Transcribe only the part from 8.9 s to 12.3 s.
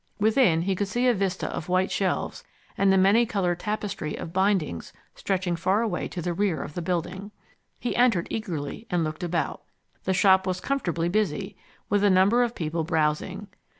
looked about. The shop was comfortably busy, with a